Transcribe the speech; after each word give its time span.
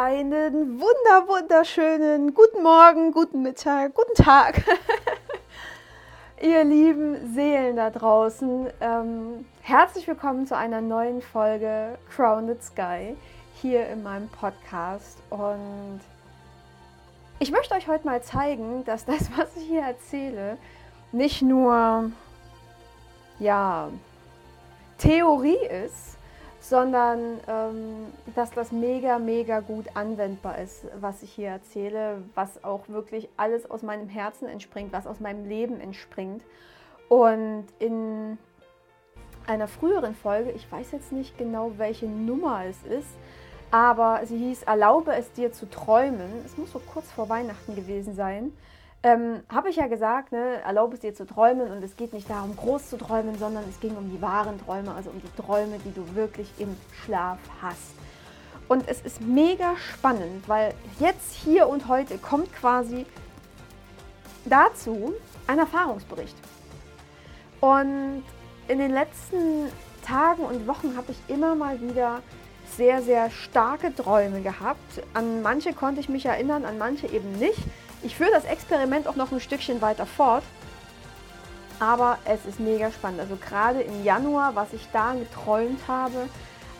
Einen 0.00 0.78
wunder, 0.78 1.26
wunderschönen 1.26 2.32
guten 2.32 2.62
Morgen, 2.62 3.10
guten 3.10 3.42
Mittag, 3.42 3.94
guten 3.94 4.14
Tag. 4.14 4.62
Ihr 6.40 6.62
lieben 6.62 7.34
Seelen 7.34 7.74
da 7.74 7.90
draußen, 7.90 8.68
ähm, 8.80 9.44
herzlich 9.60 10.06
willkommen 10.06 10.46
zu 10.46 10.56
einer 10.56 10.80
neuen 10.80 11.20
Folge 11.20 11.98
Crowned 12.14 12.62
Sky 12.62 13.16
hier 13.60 13.88
in 13.88 14.04
meinem 14.04 14.28
Podcast. 14.28 15.18
Und 15.30 15.98
ich 17.40 17.50
möchte 17.50 17.74
euch 17.74 17.88
heute 17.88 18.06
mal 18.06 18.22
zeigen, 18.22 18.84
dass 18.84 19.04
das, 19.04 19.28
was 19.36 19.56
ich 19.56 19.64
hier 19.64 19.82
erzähle, 19.82 20.58
nicht 21.10 21.42
nur 21.42 22.12
ja, 23.40 23.88
Theorie 24.98 25.66
ist, 25.84 26.17
sondern 26.68 27.40
ähm, 27.48 28.06
dass 28.34 28.50
das 28.50 28.72
mega, 28.72 29.18
mega 29.18 29.60
gut 29.60 29.86
anwendbar 29.94 30.58
ist, 30.58 30.84
was 31.00 31.22
ich 31.22 31.32
hier 31.32 31.48
erzähle, 31.48 32.22
was 32.34 32.62
auch 32.62 32.88
wirklich 32.88 33.28
alles 33.36 33.70
aus 33.70 33.82
meinem 33.82 34.08
Herzen 34.08 34.48
entspringt, 34.48 34.92
was 34.92 35.06
aus 35.06 35.18
meinem 35.18 35.46
Leben 35.46 35.80
entspringt. 35.80 36.42
Und 37.08 37.64
in 37.78 38.36
einer 39.46 39.66
früheren 39.66 40.14
Folge, 40.14 40.50
ich 40.50 40.70
weiß 40.70 40.92
jetzt 40.92 41.10
nicht 41.10 41.38
genau, 41.38 41.72
welche 41.78 42.06
Nummer 42.06 42.64
es 42.66 42.82
ist, 42.82 43.08
aber 43.70 44.20
sie 44.24 44.36
hieß 44.36 44.64
Erlaube 44.64 45.14
es 45.14 45.32
dir 45.32 45.52
zu 45.52 45.70
träumen. 45.70 46.30
Es 46.44 46.58
muss 46.58 46.72
so 46.72 46.80
kurz 46.80 47.10
vor 47.10 47.30
Weihnachten 47.30 47.74
gewesen 47.76 48.14
sein 48.14 48.52
ähm, 49.02 49.42
habe 49.48 49.70
ich 49.70 49.76
ja 49.76 49.86
gesagt, 49.86 50.32
ne, 50.32 50.60
erlaube 50.64 50.94
es 50.94 51.00
dir 51.00 51.14
zu 51.14 51.26
träumen 51.26 51.70
und 51.70 51.82
es 51.82 51.96
geht 51.96 52.12
nicht 52.12 52.28
darum, 52.28 52.56
groß 52.56 52.90
zu 52.90 52.96
träumen, 52.96 53.38
sondern 53.38 53.64
es 53.68 53.78
ging 53.80 53.96
um 53.96 54.10
die 54.10 54.20
wahren 54.20 54.58
Träume, 54.64 54.92
also 54.92 55.10
um 55.10 55.20
die 55.20 55.42
Träume, 55.42 55.78
die 55.84 55.92
du 55.92 56.14
wirklich 56.14 56.50
im 56.58 56.76
Schlaf 57.04 57.38
hast. 57.62 57.94
Und 58.66 58.88
es 58.88 59.00
ist 59.00 59.20
mega 59.20 59.76
spannend, 59.76 60.48
weil 60.48 60.74
jetzt, 60.98 61.34
hier 61.34 61.68
und 61.68 61.88
heute 61.88 62.18
kommt 62.18 62.52
quasi 62.52 63.06
dazu 64.44 65.14
ein 65.46 65.58
Erfahrungsbericht. 65.58 66.36
Und 67.60 68.24
in 68.66 68.78
den 68.78 68.92
letzten 68.92 69.68
Tagen 70.04 70.42
und 70.42 70.66
Wochen 70.66 70.96
habe 70.96 71.12
ich 71.12 71.34
immer 71.34 71.54
mal 71.54 71.80
wieder 71.80 72.20
sehr, 72.76 73.02
sehr 73.02 73.30
starke 73.30 73.94
Träume 73.94 74.42
gehabt. 74.42 75.02
An 75.14 75.42
manche 75.42 75.72
konnte 75.72 76.00
ich 76.00 76.08
mich 76.08 76.26
erinnern, 76.26 76.64
an 76.64 76.78
manche 76.78 77.06
eben 77.06 77.38
nicht. 77.38 77.62
Ich 78.02 78.16
führe 78.16 78.30
das 78.30 78.44
Experiment 78.44 79.08
auch 79.08 79.16
noch 79.16 79.32
ein 79.32 79.40
Stückchen 79.40 79.80
weiter 79.80 80.06
fort. 80.06 80.44
Aber 81.80 82.18
es 82.24 82.44
ist 82.44 82.60
mega 82.60 82.90
spannend. 82.90 83.20
Also 83.20 83.36
gerade 83.36 83.82
im 83.82 84.04
Januar, 84.04 84.54
was 84.54 84.72
ich 84.72 84.88
da 84.92 85.14
geträumt 85.14 85.80
habe, 85.86 86.28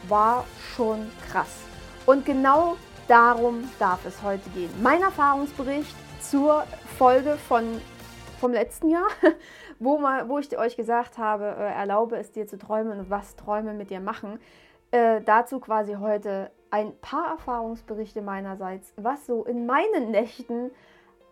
war 0.09 0.45
schon 0.75 1.11
krass. 1.31 1.61
Und 2.07 2.25
genau 2.25 2.77
darum 3.07 3.69
darf 3.79 4.05
es 4.07 4.23
heute 4.23 4.49
gehen. 4.51 4.71
Mein 4.83 5.03
Erfahrungsbericht 5.03 5.95
zur 6.21 6.65
Folge 6.99 7.37
von, 7.49 7.81
vom 8.41 8.53
letzten 8.53 8.89
Jahr, 8.91 9.09
wo, 9.79 9.99
mal, 9.99 10.29
wo 10.29 10.39
ich 10.39 10.57
euch 10.59 10.77
gesagt 10.77 11.19
habe, 11.19 11.45
äh, 11.45 11.75
erlaube 11.75 12.17
es 12.17 12.33
dir 12.33 12.47
zu 12.47 12.59
träumen 12.59 12.99
und 12.99 13.11
was 13.11 13.37
Träume 13.37 13.73
mit 13.73 13.91
dir 13.91 14.01
machen. 14.01 14.41
Äh, 14.91 15.21
dazu 15.23 15.61
quasi 15.61 15.95
heute 15.95 16.51
ein 16.71 16.99
paar 17.01 17.31
Erfahrungsberichte 17.33 18.23
meinerseits, 18.23 18.93
was 18.97 19.27
so 19.27 19.45
in 19.45 19.67
meinen 19.67 20.11
Nächten 20.11 20.71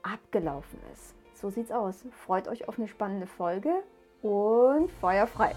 abgelaufen 0.07 0.79
ist. 0.93 1.15
So 1.35 1.51
sieht's 1.51 1.71
aus. 1.71 2.05
Freut 2.11 2.49
euch 2.49 2.69
auf 2.69 2.79
eine 2.79 2.89
spannende 2.89 3.27
Folge 3.27 3.83
und 4.23 4.91
Feuer 4.93 5.27
frei. 5.27 5.55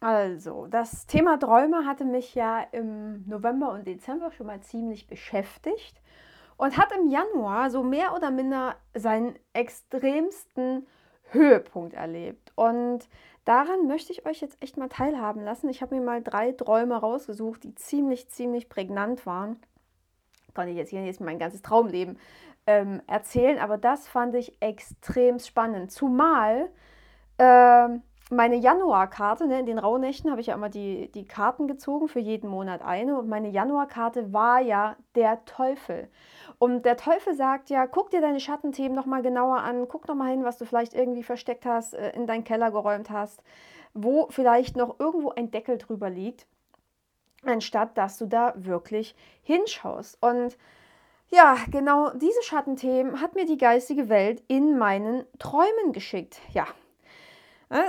Also, 0.00 0.66
das 0.66 1.06
Thema 1.06 1.38
Träume 1.38 1.84
hatte 1.84 2.04
mich 2.04 2.34
ja 2.34 2.62
im 2.72 3.28
November 3.28 3.70
und 3.70 3.86
Dezember 3.86 4.32
schon 4.32 4.46
mal 4.46 4.60
ziemlich 4.60 5.06
beschäftigt 5.06 6.00
und 6.56 6.78
hat 6.78 6.90
im 6.92 7.10
Januar 7.10 7.70
so 7.70 7.82
mehr 7.82 8.14
oder 8.14 8.30
minder 8.30 8.76
seinen 8.94 9.38
extremsten 9.52 10.86
Höhepunkt 11.30 11.92
erlebt. 11.92 12.50
Und 12.54 13.08
daran 13.44 13.86
möchte 13.86 14.12
ich 14.12 14.26
euch 14.26 14.40
jetzt 14.40 14.56
echt 14.62 14.78
mal 14.78 14.88
teilhaben 14.88 15.44
lassen. 15.44 15.68
Ich 15.68 15.82
habe 15.82 15.94
mir 15.94 16.00
mal 16.00 16.22
drei 16.22 16.52
Träume 16.52 16.96
rausgesucht, 16.96 17.62
die 17.62 17.74
ziemlich, 17.74 18.30
ziemlich 18.30 18.70
prägnant 18.70 19.26
waren 19.26 19.60
kann 20.54 20.68
ich 20.68 20.76
jetzt 20.76 20.90
hier 20.90 21.04
jetzt 21.04 21.20
mein 21.20 21.38
ganzes 21.38 21.62
Traumleben 21.62 22.18
ähm, 22.66 23.02
erzählen, 23.06 23.58
aber 23.58 23.78
das 23.78 24.08
fand 24.08 24.34
ich 24.34 24.60
extrem 24.60 25.38
spannend. 25.38 25.90
Zumal 25.90 26.70
äh, 27.38 27.88
meine 28.32 28.56
Januarkarte, 28.56 29.46
ne, 29.48 29.58
in 29.58 29.66
den 29.66 29.78
Rauhnächten 29.78 30.30
habe 30.30 30.40
ich 30.40 30.48
ja 30.48 30.54
immer 30.54 30.68
die, 30.68 31.10
die 31.12 31.26
Karten 31.26 31.66
gezogen, 31.66 32.06
für 32.06 32.20
jeden 32.20 32.48
Monat 32.48 32.80
eine. 32.80 33.18
Und 33.18 33.28
meine 33.28 33.48
Januarkarte 33.48 34.32
war 34.32 34.60
ja 34.60 34.96
der 35.16 35.44
Teufel. 35.46 36.08
Und 36.58 36.84
der 36.84 36.96
Teufel 36.96 37.34
sagt 37.34 37.70
ja, 37.70 37.86
guck 37.86 38.10
dir 38.10 38.20
deine 38.20 38.38
Schattenthemen 38.38 38.94
nochmal 38.94 39.22
genauer 39.22 39.58
an, 39.58 39.88
guck 39.88 40.06
nochmal 40.06 40.30
hin, 40.30 40.44
was 40.44 40.58
du 40.58 40.64
vielleicht 40.64 40.94
irgendwie 40.94 41.24
versteckt 41.24 41.66
hast, 41.66 41.94
äh, 41.94 42.10
in 42.10 42.26
deinen 42.28 42.44
Keller 42.44 42.70
geräumt 42.70 43.10
hast, 43.10 43.42
wo 43.94 44.28
vielleicht 44.30 44.76
noch 44.76 45.00
irgendwo 45.00 45.30
ein 45.30 45.50
Deckel 45.50 45.78
drüber 45.78 46.08
liegt 46.08 46.46
anstatt 47.44 47.96
dass 47.96 48.18
du 48.18 48.26
da 48.26 48.52
wirklich 48.56 49.14
hinschaust. 49.42 50.18
Und 50.20 50.56
ja, 51.28 51.56
genau 51.70 52.10
diese 52.10 52.42
Schattenthemen 52.42 53.20
hat 53.20 53.34
mir 53.34 53.46
die 53.46 53.58
geistige 53.58 54.08
Welt 54.08 54.42
in 54.48 54.78
meinen 54.78 55.24
Träumen 55.38 55.92
geschickt. 55.92 56.40
Ja, 56.52 56.66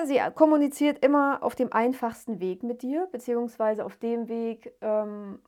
sie 0.06 0.22
kommuniziert 0.36 1.04
immer 1.04 1.42
auf 1.42 1.56
dem 1.56 1.74
einfachsten 1.74 2.40
Weg 2.40 2.64
mit 2.64 2.84
dir, 2.84 3.08
beziehungsweise 3.12 3.84
auf 3.84 3.96
dem 3.96 4.28
Weg, 4.30 4.74
ähm, 4.82 5.40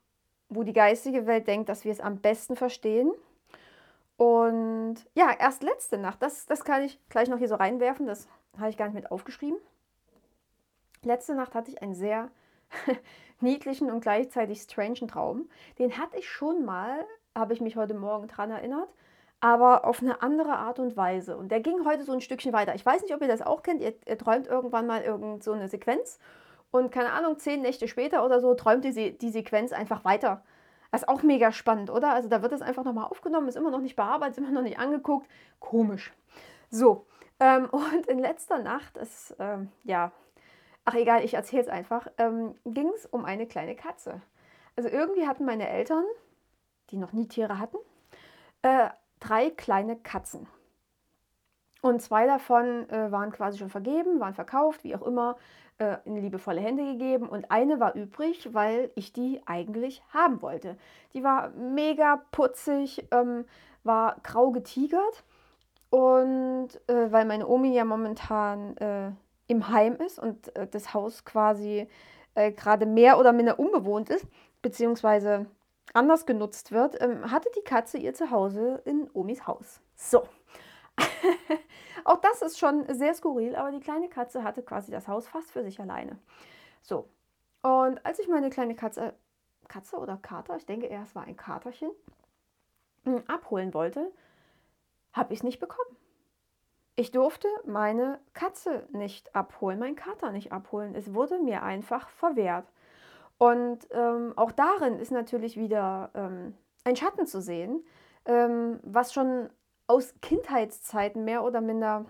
wo 0.49 0.63
die 0.63 0.73
geistige 0.73 1.27
Welt 1.27 1.47
denkt, 1.47 1.69
dass 1.69 1.85
wir 1.85 1.91
es 1.91 1.99
am 1.99 2.17
besten 2.17 2.55
verstehen. 2.55 3.11
Und 4.17 4.95
ja, 5.13 5.31
erst 5.37 5.63
letzte 5.63 5.97
Nacht, 5.97 6.21
das, 6.21 6.45
das 6.45 6.63
kann 6.63 6.83
ich 6.83 6.99
gleich 7.09 7.29
noch 7.29 7.37
hier 7.37 7.47
so 7.47 7.55
reinwerfen, 7.55 8.05
das 8.05 8.27
habe 8.57 8.69
ich 8.69 8.77
gar 8.77 8.85
nicht 8.85 8.95
mit 8.95 9.11
aufgeschrieben. 9.11 9.59
Letzte 11.03 11.35
Nacht 11.35 11.53
hatte 11.53 11.69
ich 11.69 11.81
ein 11.81 11.93
sehr 11.93 12.29
niedlichen 13.39 13.91
und 13.91 14.01
gleichzeitig 14.01 14.61
strangen 14.61 15.07
Traum. 15.07 15.49
Den 15.79 15.97
hatte 15.97 16.17
ich 16.17 16.29
schon 16.29 16.65
mal, 16.65 17.05
habe 17.35 17.53
ich 17.53 17.61
mich 17.61 17.75
heute 17.75 17.93
Morgen 17.93 18.27
dran 18.27 18.51
erinnert, 18.51 18.89
aber 19.39 19.85
auf 19.85 20.01
eine 20.01 20.21
andere 20.21 20.55
Art 20.55 20.79
und 20.79 20.95
Weise. 20.95 21.37
Und 21.37 21.51
der 21.51 21.59
ging 21.59 21.85
heute 21.85 22.03
so 22.03 22.13
ein 22.13 22.21
Stückchen 22.21 22.53
weiter. 22.53 22.75
Ich 22.75 22.85
weiß 22.85 23.01
nicht, 23.01 23.13
ob 23.13 23.21
ihr 23.21 23.27
das 23.27 23.41
auch 23.41 23.63
kennt. 23.63 23.81
Ihr, 23.81 23.93
ihr 24.07 24.17
träumt 24.17 24.47
irgendwann 24.47 24.87
mal 24.87 25.01
irgend 25.01 25.43
so 25.43 25.51
eine 25.51 25.67
Sequenz 25.67 26.19
und 26.71 26.91
keine 26.91 27.11
Ahnung, 27.11 27.37
zehn 27.37 27.61
Nächte 27.61 27.87
später 27.87 28.25
oder 28.25 28.39
so 28.39 28.55
träumt 28.55 28.83
die, 28.83 29.17
die 29.17 29.29
Sequenz 29.29 29.73
einfach 29.73 30.03
weiter. 30.05 30.43
Das 30.91 31.01
ist 31.01 31.07
auch 31.07 31.23
mega 31.23 31.51
spannend, 31.51 31.89
oder? 31.89 32.13
Also 32.13 32.29
da 32.29 32.41
wird 32.41 32.51
das 32.51 32.61
einfach 32.61 32.83
nochmal 32.83 33.05
aufgenommen, 33.05 33.47
ist 33.47 33.57
immer 33.57 33.71
noch 33.71 33.81
nicht 33.81 33.95
bearbeitet, 33.95 34.37
immer 34.39 34.51
noch 34.51 34.61
nicht 34.61 34.79
angeguckt. 34.79 35.27
Komisch. 35.59 36.13
So, 36.69 37.05
ähm, 37.39 37.67
und 37.71 38.07
in 38.07 38.19
letzter 38.19 38.59
Nacht 38.59 38.97
ist, 38.97 39.35
ähm, 39.39 39.69
ja, 39.83 40.11
ach 40.85 40.95
egal, 40.95 41.23
ich 41.23 41.33
erzähle 41.33 41.63
es 41.63 41.67
einfach, 41.69 42.07
ähm, 42.17 42.55
ging 42.65 42.89
es 42.95 43.05
um 43.05 43.25
eine 43.25 43.47
kleine 43.47 43.75
Katze. 43.75 44.21
Also 44.75 44.89
irgendwie 44.89 45.27
hatten 45.27 45.45
meine 45.45 45.69
Eltern, 45.69 46.03
die 46.89 46.97
noch 46.97 47.13
nie 47.13 47.27
Tiere 47.27 47.59
hatten, 47.59 47.77
äh, 48.63 48.89
drei 49.19 49.49
kleine 49.49 49.95
Katzen. 49.95 50.47
Und 51.81 52.01
zwei 52.01 52.25
davon 52.25 52.89
äh, 52.89 53.11
waren 53.11 53.31
quasi 53.31 53.57
schon 53.57 53.69
vergeben, 53.69 54.19
waren 54.19 54.33
verkauft, 54.33 54.83
wie 54.83 54.95
auch 54.95 55.01
immer, 55.01 55.35
äh, 55.79 55.97
in 56.05 56.15
liebevolle 56.15 56.61
Hände 56.61 56.85
gegeben. 56.85 57.27
Und 57.27 57.51
eine 57.51 57.79
war 57.79 57.93
übrig, 57.95 58.53
weil 58.53 58.89
ich 58.95 59.11
die 59.11 59.41
eigentlich 59.45 60.01
haben 60.13 60.41
wollte. 60.41 60.77
Die 61.13 61.23
war 61.23 61.49
mega 61.49 62.23
putzig, 62.31 63.05
ähm, 63.11 63.45
war 63.83 64.15
grau 64.23 64.51
getigert. 64.51 65.23
Und 65.89 66.69
äh, 66.87 67.11
weil 67.11 67.25
meine 67.25 67.47
Omi 67.47 67.75
ja 67.75 67.85
momentan 67.85 68.77
äh, 68.77 69.11
im 69.47 69.69
Heim 69.69 69.95
ist 69.95 70.19
und 70.19 70.55
äh, 70.55 70.67
das 70.67 70.93
Haus 70.93 71.25
quasi 71.25 71.87
äh, 72.35 72.51
gerade 72.51 72.85
mehr 72.85 73.19
oder 73.19 73.33
minder 73.33 73.59
unbewohnt 73.59 74.09
ist, 74.09 74.25
beziehungsweise 74.61 75.45
anders 75.93 76.25
genutzt 76.25 76.71
wird, 76.71 76.99
ähm, 77.01 77.29
hatte 77.31 77.49
die 77.55 77.63
Katze 77.63 77.97
ihr 77.97 78.13
Zuhause 78.13 78.81
in 78.85 79.09
Omis 79.13 79.45
Haus. 79.47 79.81
So. 79.95 80.27
Auch 82.05 82.17
das 82.17 82.41
ist 82.41 82.59
schon 82.59 82.85
sehr 82.93 83.13
skurril, 83.13 83.55
aber 83.55 83.71
die 83.71 83.79
kleine 83.79 84.09
Katze 84.09 84.43
hatte 84.43 84.61
quasi 84.61 84.91
das 84.91 85.07
Haus 85.07 85.27
fast 85.27 85.51
für 85.51 85.63
sich 85.63 85.79
alleine. 85.79 86.17
So. 86.81 87.07
Und 87.61 88.05
als 88.05 88.19
ich 88.19 88.27
meine 88.27 88.49
kleine 88.49 88.75
Katze, 88.75 89.13
Katze 89.67 89.97
oder 89.97 90.17
Kater, 90.17 90.57
ich 90.57 90.65
denke 90.65 90.87
eher, 90.87 91.03
es 91.03 91.15
war 91.15 91.23
ein 91.23 91.37
Katerchen, 91.37 91.89
hm, 93.05 93.23
abholen 93.27 93.73
wollte, 93.73 94.11
habe 95.13 95.33
ich 95.33 95.39
es 95.39 95.43
nicht 95.43 95.59
bekommen. 95.59 95.95
Ich 96.95 97.11
durfte 97.11 97.47
meine 97.65 98.19
Katze 98.33 98.87
nicht 98.91 99.35
abholen, 99.35 99.79
meinen 99.79 99.95
Kater 99.95 100.31
nicht 100.31 100.51
abholen. 100.51 100.93
Es 100.95 101.13
wurde 101.13 101.39
mir 101.39 101.63
einfach 101.63 102.09
verwehrt. 102.09 102.71
Und 103.39 103.87
ähm, 103.91 104.33
auch 104.35 104.51
darin 104.51 104.99
ist 104.99 105.11
natürlich 105.11 105.57
wieder 105.57 106.11
ähm, 106.13 106.53
ein 106.83 106.95
Schatten 106.95 107.25
zu 107.25 107.41
sehen, 107.41 107.83
ähm, 108.25 108.79
was 108.83 109.11
schon 109.11 109.49
aus 109.87 110.13
Kindheitszeiten 110.21 111.23
mehr 111.25 111.43
oder 111.43 111.61
minder 111.61 112.05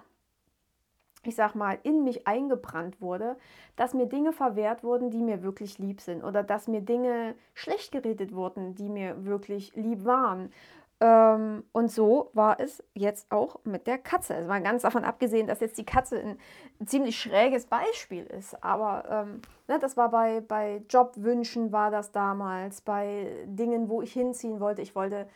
ich 1.26 1.36
sag 1.36 1.56
mal, 1.56 1.80
in 1.84 2.04
mich 2.04 2.28
eingebrannt 2.28 3.02
wurde, 3.02 3.38
dass 3.76 3.94
mir 3.94 4.08
Dinge 4.08 4.34
verwehrt 4.34 4.84
wurden, 4.84 5.10
die 5.10 5.22
mir 5.22 5.42
wirklich 5.42 5.80
lieb 5.80 6.02
sind 6.02 6.24
oder 6.24 6.44
dass 6.44 6.68
mir 6.68 6.82
Dinge 6.82 7.36
schlecht 7.54 7.92
geredet 7.92 8.36
wurden, 8.36 8.76
die 8.76 8.90
mir 8.90 9.26
wirklich 9.26 9.74
lieb 9.76 10.04
waren. 10.06 10.52
Ähm, 11.00 11.64
und 11.72 11.92
so 11.92 12.30
war 12.34 12.60
es 12.60 12.84
jetzt 12.94 13.32
auch 13.32 13.60
mit 13.64 13.88
der 13.88 13.98
Katze. 13.98 14.36
Es 14.36 14.48
war 14.48 14.62
ganz 14.62 14.84
davon 14.84 15.04
abgesehen, 15.04 15.48
dass 15.48 15.60
jetzt 15.60 15.78
die 15.78 15.86
Katze 15.86 16.20
ein, 16.20 16.38
ein 16.80 16.88
ziemlich 16.88 17.20
schräges 17.20 17.66
Beispiel 17.66 18.26
ist. 18.26 18.64
Aber 18.64 19.04
ähm, 19.10 19.42
ne, 19.68 19.80
das 19.80 19.98
war 19.98 20.10
bei, 20.10 20.42
bei 20.42 20.82
Jobwünschen 20.90 21.72
war 21.72 21.92
das 21.92 22.12
damals, 22.12 22.82
bei 22.82 23.46
Dingen, 23.46 23.90
wo 23.90 24.02
ich 24.02 24.14
hinziehen 24.14 24.60
wollte. 24.60 24.82
Ich 24.82 24.96
wollte 24.96 25.28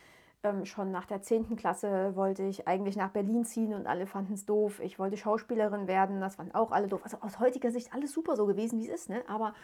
ähm, 0.42 0.64
schon 0.64 0.92
nach 0.92 1.06
der 1.06 1.22
10. 1.22 1.56
Klasse 1.56 2.14
wollte 2.14 2.44
ich 2.44 2.68
eigentlich 2.68 2.96
nach 2.96 3.10
Berlin 3.10 3.44
ziehen 3.44 3.74
und 3.74 3.86
alle 3.86 4.06
fanden 4.06 4.34
es 4.34 4.46
doof. 4.46 4.80
Ich 4.80 4.98
wollte 4.98 5.16
Schauspielerin 5.16 5.88
werden, 5.88 6.20
das 6.20 6.36
fanden 6.36 6.54
auch 6.54 6.70
alle 6.70 6.86
doof. 6.86 7.00
Also 7.02 7.18
aus 7.20 7.40
heutiger 7.40 7.70
Sicht 7.70 7.92
alles 7.92 8.12
super 8.12 8.36
so 8.36 8.46
gewesen, 8.46 8.78
wie 8.78 8.88
es 8.88 9.02
ist. 9.02 9.10
Ne? 9.10 9.22
Aber 9.28 9.54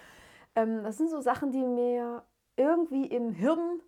ähm, 0.56 0.82
das 0.82 0.98
sind 0.98 1.10
so 1.10 1.20
Sachen, 1.20 1.52
die 1.52 1.62
mir 1.62 2.22
irgendwie 2.56 3.06
im 3.06 3.30
Hirn 3.32 3.80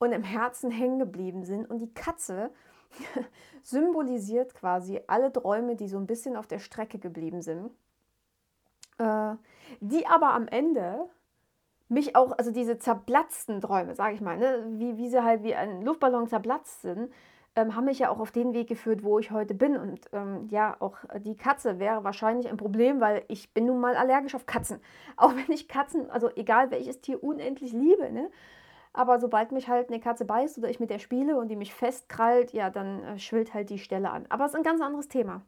und 0.00 0.12
im 0.12 0.24
Herzen 0.24 0.72
hängen 0.72 0.98
geblieben 0.98 1.44
sind. 1.44 1.70
Und 1.70 1.78
die 1.78 1.94
Katze 1.94 2.50
symbolisiert 3.62 4.54
quasi 4.54 5.00
alle 5.06 5.32
Träume, 5.32 5.76
die 5.76 5.88
so 5.88 5.98
ein 5.98 6.06
bisschen 6.06 6.36
auf 6.36 6.48
der 6.48 6.58
Strecke 6.58 6.98
geblieben 6.98 7.42
sind. 7.42 7.70
Äh, 8.98 9.36
die 9.80 10.06
aber 10.06 10.32
am 10.32 10.48
Ende 10.48 11.08
mich 11.88 12.16
auch, 12.16 12.32
also 12.38 12.50
diese 12.50 12.78
zerplatzten 12.78 13.60
Träume, 13.60 13.94
sage 13.94 14.14
ich 14.14 14.20
mal, 14.20 14.38
ne, 14.38 14.64
wie, 14.72 14.96
wie 14.96 15.08
sie 15.08 15.22
halt 15.22 15.42
wie 15.42 15.54
ein 15.54 15.82
Luftballon 15.82 16.28
zerplatzt 16.28 16.82
sind, 16.82 17.12
ähm, 17.56 17.74
haben 17.74 17.84
mich 17.84 17.98
ja 17.98 18.10
auch 18.10 18.20
auf 18.20 18.30
den 18.30 18.54
Weg 18.54 18.68
geführt, 18.68 19.02
wo 19.02 19.18
ich 19.18 19.32
heute 19.32 19.54
bin. 19.54 19.76
Und 19.76 20.08
ähm, 20.12 20.46
ja, 20.50 20.76
auch 20.80 20.96
die 21.18 21.36
Katze 21.36 21.78
wäre 21.78 22.04
wahrscheinlich 22.04 22.48
ein 22.48 22.56
Problem, 22.56 23.00
weil 23.00 23.24
ich 23.28 23.52
bin 23.52 23.66
nun 23.66 23.80
mal 23.80 23.96
allergisch 23.96 24.34
auf 24.34 24.46
Katzen. 24.46 24.80
Auch 25.16 25.34
wenn 25.34 25.52
ich 25.52 25.68
Katzen, 25.68 26.10
also 26.10 26.30
egal 26.36 26.70
welches 26.70 27.00
Tier, 27.00 27.22
unendlich 27.22 27.72
liebe, 27.72 28.10
ne? 28.10 28.30
Aber 28.92 29.20
sobald 29.20 29.52
mich 29.52 29.68
halt 29.68 29.88
eine 29.88 30.00
Katze 30.00 30.24
beißt 30.24 30.58
oder 30.58 30.68
ich 30.68 30.80
mit 30.80 30.90
der 30.90 30.98
spiele 30.98 31.36
und 31.36 31.48
die 31.48 31.56
mich 31.56 31.72
festkrallt, 31.72 32.52
ja, 32.52 32.70
dann 32.70 33.04
äh, 33.04 33.18
schwillt 33.18 33.54
halt 33.54 33.70
die 33.70 33.78
Stelle 33.78 34.10
an. 34.10 34.26
Aber 34.28 34.44
es 34.44 34.52
ist 34.52 34.56
ein 34.56 34.64
ganz 34.64 34.80
anderes 34.80 35.08
Thema. 35.08 35.42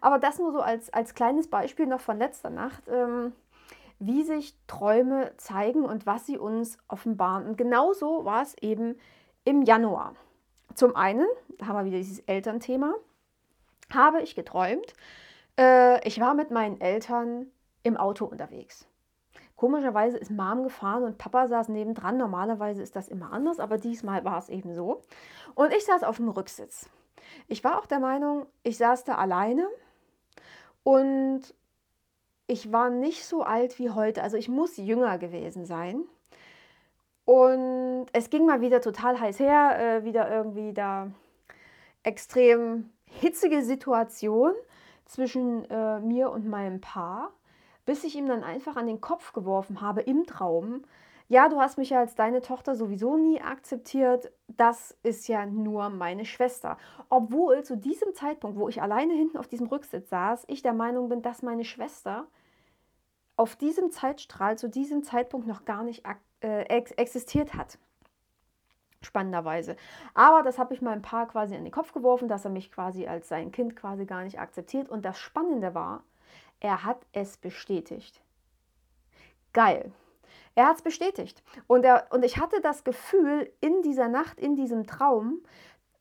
Aber 0.00 0.18
das 0.18 0.38
nur 0.38 0.52
so 0.52 0.60
als, 0.60 0.92
als 0.92 1.14
kleines 1.14 1.48
Beispiel 1.48 1.86
noch 1.86 2.00
von 2.00 2.18
letzter 2.18 2.50
Nacht. 2.50 2.82
Ähm, 2.88 3.32
wie 3.98 4.22
sich 4.22 4.54
Träume 4.66 5.32
zeigen 5.36 5.84
und 5.84 6.06
was 6.06 6.26
sie 6.26 6.38
uns 6.38 6.78
offenbaren. 6.88 7.46
Und 7.46 7.56
genauso 7.56 8.24
war 8.24 8.42
es 8.42 8.54
eben 8.60 8.96
im 9.44 9.62
Januar. 9.62 10.14
Zum 10.74 10.94
einen, 10.96 11.26
da 11.58 11.66
haben 11.66 11.78
wir 11.78 11.84
wieder 11.86 11.98
dieses 11.98 12.20
Elternthema, 12.20 12.94
habe 13.92 14.20
ich 14.20 14.34
geträumt, 14.34 14.92
äh, 15.58 16.06
ich 16.06 16.20
war 16.20 16.34
mit 16.34 16.50
meinen 16.50 16.80
Eltern 16.80 17.46
im 17.82 17.96
Auto 17.96 18.26
unterwegs. 18.26 18.86
Komischerweise 19.56 20.18
ist 20.18 20.30
Mom 20.30 20.64
gefahren 20.64 21.02
und 21.04 21.18
Papa 21.18 21.48
saß 21.48 21.68
nebendran. 21.68 22.18
Normalerweise 22.18 22.82
ist 22.82 22.94
das 22.94 23.08
immer 23.08 23.32
anders, 23.32 23.58
aber 23.58 23.78
diesmal 23.78 24.24
war 24.24 24.38
es 24.38 24.48
eben 24.50 24.74
so. 24.74 25.02
Und 25.54 25.72
ich 25.72 25.84
saß 25.84 26.02
auf 26.04 26.16
dem 26.16 26.28
Rücksitz. 26.28 26.88
Ich 27.48 27.64
war 27.64 27.78
auch 27.78 27.86
der 27.86 27.98
Meinung, 27.98 28.46
ich 28.62 28.76
saß 28.76 29.04
da 29.04 29.16
alleine 29.16 29.66
und 30.84 31.42
ich 32.46 32.70
war 32.70 32.90
nicht 32.90 33.24
so 33.24 33.42
alt 33.42 33.78
wie 33.78 33.90
heute, 33.90 34.22
also 34.22 34.36
ich 34.36 34.48
muss 34.48 34.76
jünger 34.76 35.18
gewesen 35.18 35.64
sein. 35.64 36.04
Und 37.24 38.06
es 38.12 38.30
ging 38.30 38.46
mal 38.46 38.60
wieder 38.60 38.80
total 38.80 39.18
heiß 39.18 39.40
her, 39.40 39.78
äh, 39.78 40.04
wieder 40.04 40.30
irgendwie 40.30 40.72
da 40.72 41.10
extrem 42.04 42.90
hitzige 43.06 43.62
Situation 43.62 44.52
zwischen 45.06 45.68
äh, 45.70 45.98
mir 45.98 46.30
und 46.30 46.46
meinem 46.46 46.80
Paar, 46.80 47.32
bis 47.86 48.04
ich 48.04 48.16
ihm 48.16 48.26
dann 48.26 48.44
einfach 48.44 48.76
an 48.76 48.86
den 48.86 49.00
Kopf 49.00 49.32
geworfen 49.32 49.80
habe 49.80 50.02
im 50.02 50.26
Traum. 50.26 50.82
Ja, 51.28 51.48
du 51.48 51.60
hast 51.60 51.78
mich 51.78 51.90
ja 51.90 52.00
als 52.00 52.14
deine 52.14 52.40
Tochter 52.40 52.76
sowieso 52.76 53.16
nie 53.16 53.40
akzeptiert. 53.40 54.30
Das 54.48 54.96
ist 55.02 55.26
ja 55.26 55.46
nur 55.46 55.88
meine 55.88 56.24
Schwester. 56.24 56.76
Obwohl 57.08 57.64
zu 57.64 57.76
diesem 57.76 58.14
Zeitpunkt, 58.14 58.58
wo 58.58 58.68
ich 58.68 58.82
alleine 58.82 59.14
hinten 59.14 59.38
auf 59.38 59.48
diesem 59.48 59.66
Rücksitz 59.66 60.08
saß, 60.08 60.44
ich 60.46 60.62
der 60.62 60.72
Meinung 60.72 61.08
bin, 61.08 61.22
dass 61.22 61.42
meine 61.42 61.64
Schwester 61.64 62.26
auf 63.36 63.56
diesem 63.56 63.90
Zeitstrahl 63.90 64.56
zu 64.56 64.68
diesem 64.68 65.02
Zeitpunkt 65.02 65.46
noch 65.46 65.64
gar 65.64 65.82
nicht 65.82 66.04
äh, 66.42 66.62
ex 66.62 66.92
existiert 66.92 67.54
hat. 67.54 67.78
Spannenderweise. 69.02 69.76
Aber 70.14 70.42
das 70.42 70.58
habe 70.58 70.74
ich 70.74 70.82
meinem 70.82 71.02
Paar 71.02 71.26
quasi 71.28 71.54
in 71.54 71.64
den 71.64 71.72
Kopf 71.72 71.92
geworfen, 71.92 72.28
dass 72.28 72.44
er 72.44 72.50
mich 72.50 72.72
quasi 72.72 73.06
als 73.06 73.28
sein 73.28 73.52
Kind 73.52 73.76
quasi 73.76 74.06
gar 74.06 74.22
nicht 74.22 74.40
akzeptiert. 74.40 74.88
Und 74.88 75.04
das 75.04 75.18
Spannende 75.18 75.74
war, 75.74 76.02
er 76.60 76.84
hat 76.84 77.06
es 77.12 77.36
bestätigt. 77.36 78.20
Geil. 79.52 79.92
Er 80.54 80.68
hat 80.68 80.76
es 80.76 80.82
bestätigt. 80.82 81.42
Und, 81.66 81.84
er, 81.84 82.06
und 82.10 82.24
ich 82.24 82.38
hatte 82.38 82.60
das 82.60 82.84
Gefühl 82.84 83.52
in 83.60 83.82
dieser 83.82 84.08
Nacht, 84.08 84.40
in 84.40 84.56
diesem 84.56 84.86
Traum, 84.86 85.42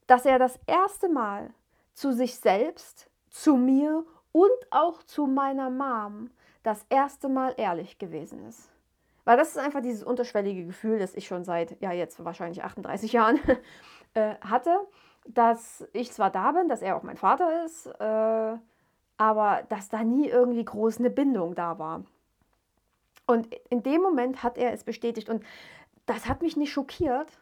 dass 0.08 0.26
er 0.26 0.40
das 0.40 0.60
erste 0.66 1.10
Mal 1.10 1.54
zu 1.94 2.12
sich 2.12 2.40
selbst, 2.40 3.10
zu 3.30 3.58
mir 3.58 4.06
und 4.32 4.52
auch 4.72 5.04
zu 5.04 5.28
meiner 5.28 5.70
Mom 5.70 6.32
das 6.64 6.86
erste 6.90 7.30
Mal 7.30 7.54
ehrlich 7.58 7.98
gewesen 7.98 8.46
ist. 8.48 8.72
Weil 9.24 9.38
das 9.38 9.50
ist 9.50 9.58
einfach 9.58 9.82
dieses 9.82 10.04
unterschwellige 10.04 10.66
Gefühl, 10.66 11.00
das 11.00 11.16
ich 11.16 11.28
schon 11.28 11.44
seit, 11.44 11.80
ja 11.82 11.92
jetzt 11.92 12.24
wahrscheinlich 12.24 12.64
38 12.64 13.12
Jahren 13.12 13.40
äh, 14.14 14.36
hatte, 14.42 14.80
dass 15.28 15.88
ich 15.94 16.12
zwar 16.12 16.30
da 16.30 16.52
bin, 16.52 16.70
dass 16.70 16.82
er 16.82 16.96
auch 16.96 17.04
mein 17.04 17.18
Vater 17.18 17.66
ist, 17.66 17.88
äh, 17.88 18.58
aber 19.18 19.64
dass 19.70 19.90
da 19.90 20.04
nie 20.04 20.28
irgendwie 20.28 20.66
groß 20.66 21.00
eine 21.00 21.10
Bindung 21.10 21.56
da 21.56 21.80
war. 21.80 22.04
Und 23.28 23.54
in 23.70 23.82
dem 23.82 24.02
Moment 24.02 24.44
hat 24.44 24.58
er 24.58 24.74
es 24.74 24.84
bestätigt 24.84 25.30
und 25.30 25.44
das 26.06 26.28
hat 26.28 26.42
mich 26.42 26.58
nicht 26.58 26.72
schockiert, 26.72 27.40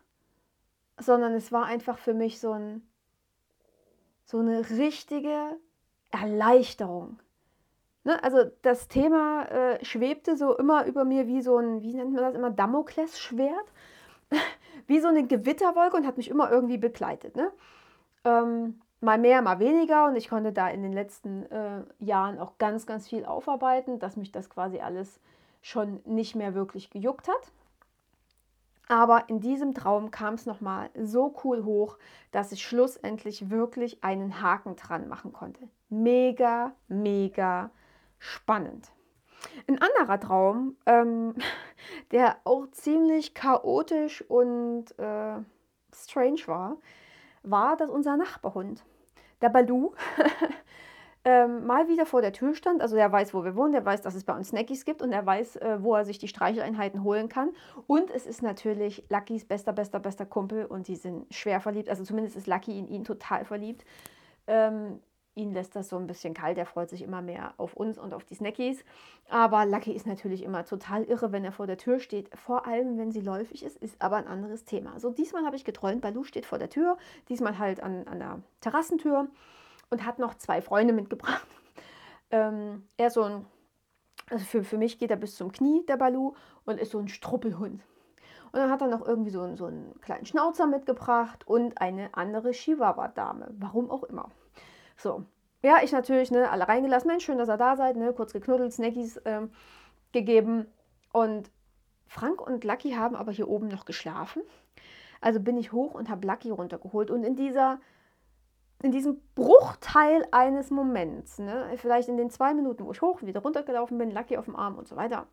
sondern 0.98 1.34
es 1.34 1.52
war 1.52 1.66
einfach 1.66 1.98
für 1.98 2.14
mich 2.14 2.40
so, 2.40 2.54
ein, 2.54 2.88
so 4.26 4.40
eine 4.40 4.70
richtige 4.70 5.58
Erleichterung. 6.12 7.20
Ne, 8.06 8.22
also 8.22 8.44
das 8.62 8.90
Thema 8.90 9.46
äh, 9.46 9.84
schwebte 9.86 10.36
so 10.36 10.58
immer 10.58 10.86
über 10.86 11.06
mir 11.06 11.26
wie 11.26 11.42
so 11.42 11.58
ein, 11.58 11.82
wie 11.82 11.94
nennt 11.94 12.14
man 12.14 12.24
das 12.24 12.36
immer, 12.36 12.50
Damoklesschwert, 12.50 13.72
wie 14.88 15.00
so 15.00 15.08
eine 15.08 15.26
Gewitterwolke 15.26 15.96
und 15.96 16.06
hat 16.06 16.18
mich 16.18 16.30
immer 16.30 16.52
irgendwie 16.52 16.78
begleitet. 16.78 17.36
Ne? 17.36 17.52
Ähm, 18.26 18.82
mal 19.04 19.18
mehr, 19.18 19.42
mal 19.42 19.60
weniger 19.60 20.08
und 20.08 20.16
ich 20.16 20.30
konnte 20.30 20.54
da 20.54 20.70
in 20.70 20.82
den 20.82 20.94
letzten 20.94 21.44
äh, 21.52 21.84
Jahren 22.00 22.40
auch 22.40 22.58
ganz, 22.58 22.86
ganz 22.86 23.08
viel 23.08 23.26
aufarbeiten, 23.26 24.00
dass 24.00 24.16
mich 24.16 24.32
das 24.32 24.50
quasi 24.50 24.80
alles 24.80 25.20
schon 25.62 26.02
nicht 26.06 26.36
mehr 26.36 26.56
wirklich 26.56 26.90
gejuckt 26.90 27.28
hat. 27.28 27.52
Aber 28.88 29.30
in 29.30 29.40
diesem 29.40 29.74
Traum 29.74 30.12
kam 30.12 30.34
es 30.34 30.46
nochmal 30.46 30.90
so 30.96 31.36
cool 31.44 31.64
hoch, 31.64 31.98
dass 32.32 32.52
ich 32.52 32.64
schlussendlich 32.66 33.50
wirklich 33.50 34.04
einen 34.04 34.42
Haken 34.42 34.76
dran 34.76 35.08
machen 35.08 35.34
konnte. 35.34 35.68
Mega, 35.90 36.74
mega 36.88 37.72
spannend. 38.20 38.90
Ein 39.68 39.82
anderer 39.82 40.20
Traum, 40.20 40.78
ähm, 40.86 41.36
der 42.12 42.38
auch 42.46 42.68
ziemlich 42.72 43.34
chaotisch 43.34 44.22
und 44.30 44.98
äh, 44.98 45.40
strange 45.94 46.42
war, 46.46 46.78
war, 47.44 47.76
dass 47.76 47.90
unser 47.90 48.16
Nachbarhund, 48.18 48.84
der 49.44 49.50
Balu, 49.50 49.92
ähm, 51.26 51.68
mal 51.68 51.88
wieder 51.88 52.06
vor 52.06 52.22
der 52.22 52.34
Tür 52.34 52.56
stand. 52.56 52.82
Also 52.82 52.96
er 52.96 53.12
weiß, 53.12 53.34
wo 53.34 53.44
wir 53.44 53.56
wohnen, 53.56 53.74
der 53.74 53.86
weiß, 53.86 54.02
dass 54.02 54.16
es 54.16 54.24
bei 54.24 54.36
uns 54.36 54.50
Snackies 54.50 54.86
gibt 54.86 55.02
und 55.02 55.12
er 55.12 55.26
weiß, 55.26 55.58
äh, 55.58 55.78
wo 55.84 55.94
er 55.94 56.06
sich 56.06 56.18
die 56.18 56.28
Streicheleinheiten 56.28 57.04
holen 57.04 57.30
kann. 57.30 57.52
Und 57.86 58.10
es 58.10 58.26
ist 58.26 58.42
natürlich 58.42 59.04
Luckys 59.10 59.46
bester, 59.46 59.74
bester, 59.74 60.00
bester 60.00 60.26
Kumpel 60.26 60.66
und 60.66 60.88
die 60.88 60.96
sind 60.96 61.32
schwer 61.34 61.60
verliebt. 61.60 61.90
Also 61.90 62.04
zumindest 62.04 62.36
ist 62.36 62.48
Lucky 62.48 62.80
in 62.80 62.88
ihn 62.88 63.04
total 63.04 63.46
verliebt. 63.46 63.86
Ähm, 64.48 65.00
Ihn 65.36 65.52
lässt 65.52 65.76
das 65.76 65.90
so 65.90 65.98
ein 65.98 66.06
bisschen 66.06 66.36
kalt, 66.36 66.60
er 66.60 66.68
freut 66.68 66.90
sich 66.90 67.02
immer 67.02 67.24
mehr 67.24 67.56
auf 67.58 67.74
uns 67.74 67.98
und 67.98 68.14
auf 68.14 68.24
die 68.24 68.36
Snackies. 68.36 68.86
Aber 69.30 69.66
Lucky 69.66 69.92
ist 69.92 70.06
natürlich 70.06 70.44
immer 70.44 70.64
total 70.64 71.04
irre, 71.06 71.32
wenn 71.32 71.44
er 71.44 71.52
vor 71.52 71.66
der 71.66 71.78
Tür 71.78 72.00
steht, 72.00 72.30
vor 72.38 72.68
allem 72.68 73.00
wenn 73.00 73.12
sie 73.12 73.22
läufig 73.22 73.64
ist, 73.64 73.78
ist 73.78 74.00
aber 74.00 74.18
ein 74.18 74.28
anderes 74.28 74.64
Thema. 74.64 75.00
So, 75.00 75.10
diesmal 75.10 75.44
habe 75.44 75.56
ich 75.56 75.66
geträumt, 75.66 76.02
Balu 76.02 76.24
steht 76.24 76.46
vor 76.46 76.60
der 76.60 76.70
Tür, 76.70 76.98
diesmal 77.30 77.58
halt 77.58 77.82
an, 77.82 78.08
an 78.08 78.20
der 78.20 78.40
Terrassentür 78.62 79.28
und 79.90 80.06
hat 80.06 80.20
noch 80.20 80.36
zwei 80.36 80.62
Freunde 80.62 80.94
mitgebracht. 80.94 81.48
Ähm, 82.32 82.88
er 82.98 83.08
ist 83.08 83.14
so 83.14 83.22
ein, 83.22 83.46
also 84.28 84.44
für, 84.44 84.64
für 84.64 84.80
mich 84.80 84.98
geht 84.98 85.12
er 85.12 85.18
bis 85.18 85.36
zum 85.36 85.52
Knie, 85.52 85.86
der 85.86 85.98
Balu, 85.98 86.34
und 86.66 86.80
ist 86.80 86.90
so 86.90 86.98
ein 86.98 87.08
Struppelhund. 87.08 87.84
Und 88.54 88.60
dann 88.60 88.72
hat 88.72 88.82
er 88.82 88.88
noch 88.88 89.06
irgendwie 89.06 89.30
so, 89.30 89.42
einen, 89.42 89.56
so 89.56 89.66
einen 89.66 89.94
kleinen 90.02 90.26
Schnauzer 90.26 90.66
mitgebracht 90.66 91.46
und 91.46 91.80
eine 91.80 92.10
andere 92.16 92.50
Chihuahua-Dame, 92.50 93.50
warum 93.60 93.92
auch 93.92 94.02
immer. 94.02 94.32
So. 95.04 95.26
Ja, 95.62 95.84
ich 95.84 95.92
natürlich, 95.92 96.32
ne, 96.32 96.50
alle 96.50 96.68
reingelassen. 96.68 97.10
Mensch, 97.10 97.26
schön, 97.26 97.38
dass 97.38 97.50
ihr 97.50 97.58
da 97.58 97.76
seid, 97.76 97.98
ne, 97.98 98.14
kurz 98.14 98.32
geknuddelt, 98.32 98.72
Snackies 98.74 99.20
ähm, 99.26 99.52
gegeben. 100.14 100.66
Und 101.12 101.52
Frank 102.08 102.42
und 102.42 102.64
Lucky 102.64 102.92
haben 102.92 103.16
aber 103.16 103.34
hier 103.34 103.50
oben 103.50 103.68
noch 103.68 103.84
geschlafen. 103.86 104.42
Also 105.20 105.40
bin 105.42 105.58
ich 105.58 105.74
hoch 105.74 105.94
und 105.94 106.10
habe 106.10 106.26
Lucky 106.26 106.50
runtergeholt. 106.52 107.12
Und 107.12 107.24
in 107.24 107.36
dieser 107.36 107.80
in 108.82 108.92
diesem 108.92 109.22
Bruchteil 109.36 110.28
eines 110.32 110.70
Moments, 110.70 111.40
ne, 111.40 111.70
vielleicht 111.78 112.10
in 112.10 112.18
den 112.18 112.30
zwei 112.30 112.54
Minuten, 112.54 112.86
wo 112.86 112.92
ich 112.92 113.02
hoch 113.02 113.22
und 113.22 113.28
wieder 113.28 113.42
runtergelaufen 113.42 113.98
bin, 113.98 114.12
Lucky 114.12 114.36
auf 114.38 114.46
dem 114.46 114.58
Arm 114.58 114.78
und 114.78 114.90
so 114.90 114.98
weiter, 114.98 115.28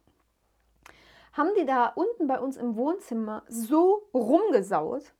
haben 1.32 1.50
die 1.58 1.66
da 1.66 1.86
unten 1.86 2.28
bei 2.28 2.38
uns 2.38 2.56
im 2.56 2.76
Wohnzimmer 2.76 3.42
so 3.48 4.08
rumgesaut, 4.14 5.12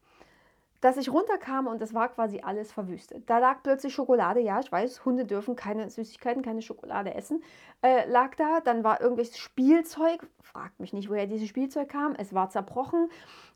dass 0.81 0.97
ich 0.97 1.13
runterkam 1.13 1.67
und 1.67 1.83
es 1.83 1.93
war 1.93 2.09
quasi 2.09 2.41
alles 2.41 2.73
verwüstet. 2.73 3.29
Da 3.29 3.39
lag 3.39 3.63
plötzlich 3.63 3.93
Schokolade, 3.93 4.41
ja, 4.41 4.61
ich 4.61 4.73
weiß, 4.73 5.05
Hunde 5.05 5.27
dürfen 5.27 5.55
keine 5.55 5.91
Süßigkeiten, 5.91 6.43
keine 6.43 6.63
Schokolade 6.63 7.15
essen, 7.15 7.43
äh, 7.83 8.09
lag 8.09 8.35
da. 8.37 8.61
Dann 8.61 8.83
war 8.83 9.01
irgendwelches 9.01 9.39
Spielzeug, 9.39 10.27
fragt 10.41 10.81
mich 10.81 10.93
nicht, 10.93 11.11
woher 11.11 11.27
dieses 11.27 11.49
Spielzeug 11.49 11.89
kam. 11.91 12.15
Es 12.17 12.33
war 12.33 12.49
zerbrochen, 12.49 13.11